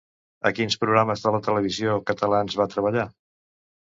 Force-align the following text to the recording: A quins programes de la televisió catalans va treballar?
A 0.49 0.51
quins 0.59 0.77
programes 0.83 1.25
de 1.25 1.33
la 1.35 1.41
televisió 1.49 1.93
catalans 2.11 2.57
va 2.63 2.69
treballar? 2.75 3.07